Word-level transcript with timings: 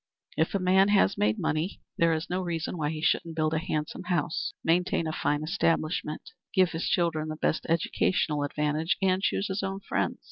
If 0.35 0.55
a 0.55 0.59
man 0.59 0.87
has 0.87 1.15
made 1.15 1.37
money 1.37 1.79
there 1.95 2.11
is 2.11 2.27
no 2.27 2.41
reason 2.41 2.75
why 2.75 2.89
he 2.89 3.03
shouldn't 3.03 3.35
build 3.35 3.53
a 3.53 3.59
handsome 3.59 4.05
house, 4.05 4.51
maintain 4.63 5.05
a 5.05 5.13
fine 5.13 5.43
establishment, 5.43 6.31
give 6.55 6.71
his 6.71 6.89
children 6.89 7.27
the 7.29 7.35
best 7.35 7.67
educational 7.69 8.43
advantages, 8.43 8.95
and 9.03 9.21
choose 9.21 9.45
his 9.47 9.61
own 9.61 9.79
friends. 9.81 10.17